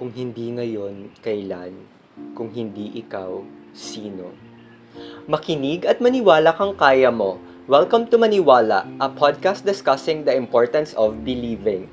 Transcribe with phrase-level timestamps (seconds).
[0.00, 1.76] Kung hindi ngayon, kailan?
[2.32, 3.44] Kung hindi ikaw,
[3.76, 4.32] sino?
[5.28, 7.36] Makinig at maniwala kang kaya mo.
[7.68, 11.92] Welcome to Maniwala, a podcast discussing the importance of believing.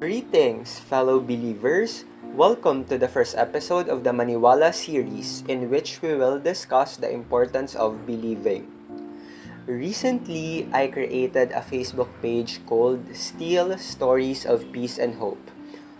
[0.00, 2.08] Greetings, fellow believers.
[2.32, 7.12] Welcome to the first episode of the Maniwala series in which we will discuss the
[7.12, 8.72] importance of believing.
[9.68, 15.57] Recently, I created a Facebook page called Still Stories of Peace and Hope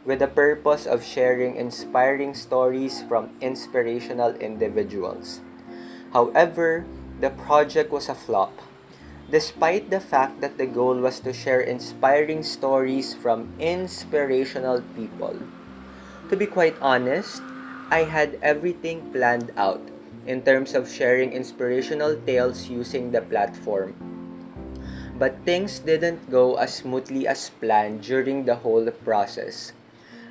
[0.09, 5.44] with the purpose of sharing inspiring stories from inspirational individuals.
[6.16, 6.89] However,
[7.21, 8.57] the project was a flop
[9.29, 15.36] despite the fact that the goal was to share inspiring stories from inspirational people.
[16.30, 17.44] To be quite honest,
[17.93, 19.85] I had everything planned out
[20.25, 23.93] in terms of sharing inspirational tales using the platform.
[25.21, 29.72] But things didn't go as smoothly as planned during the whole process.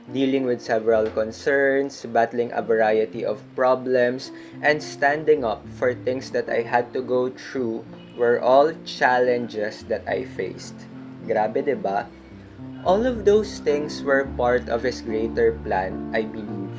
[0.08, 4.32] Dealing with several concerns, battling a variety of problems,
[4.64, 7.84] and standing up for things that I had to go through
[8.16, 10.88] were all challenges that I faced.
[11.28, 12.08] Grabe, ba?
[12.88, 16.72] All of those things were part of his greater plan, I believe,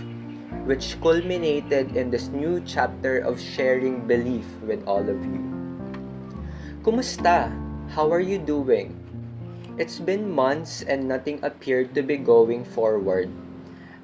[0.64, 5.44] which culminated in this new chapter of sharing belief with all of you.
[6.80, 7.52] Kumusta?
[7.92, 8.96] How are you doing?
[9.78, 13.30] It's been months and nothing appeared to be going forward.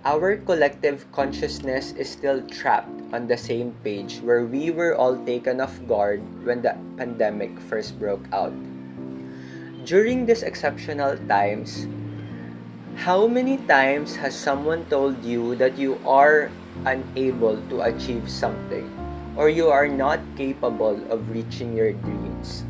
[0.07, 5.59] Our collective consciousness is still trapped on the same page where we were all taken
[5.59, 8.55] off guard when the pandemic first broke out.
[9.83, 11.91] During these exceptional times,
[13.03, 16.55] how many times has someone told you that you are
[16.87, 18.87] unable to achieve something
[19.35, 22.63] or you are not capable of reaching your dreams?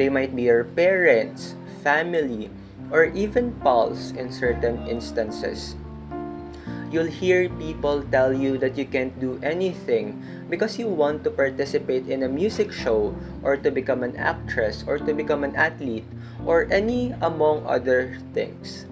[0.00, 2.50] They might be your parents, family,
[2.90, 5.76] or even pals in certain instances
[6.92, 10.20] you'll hear people tell you that you can't do anything
[10.52, 15.00] because you want to participate in a music show or to become an actress or
[15.00, 16.04] to become an athlete
[16.44, 18.84] or any among other things.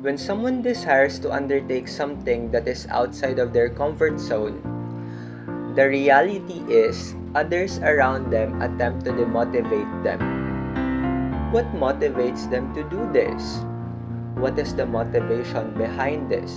[0.00, 4.58] When someone desires to undertake something that is outside of their comfort zone,
[5.76, 10.41] the reality is others around them attempt to demotivate them.
[11.52, 13.60] What motivates them to do this?
[14.40, 16.48] What is the motivation behind this?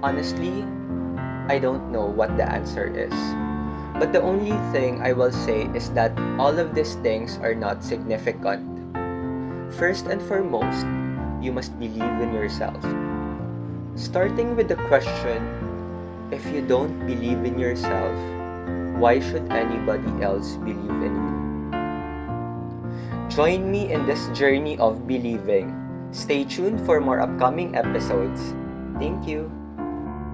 [0.00, 0.64] Honestly,
[1.44, 3.12] I don't know what the answer is.
[4.00, 7.84] But the only thing I will say is that all of these things are not
[7.84, 8.64] significant.
[9.76, 10.88] First and foremost,
[11.44, 12.80] you must believe in yourself.
[13.92, 15.36] Starting with the question
[16.32, 18.16] if you don't believe in yourself,
[18.96, 21.29] why should anybody else believe in you?
[23.30, 25.70] Join me in this journey of believing.
[26.10, 28.54] Stay tuned for more upcoming episodes.
[28.98, 29.59] Thank you.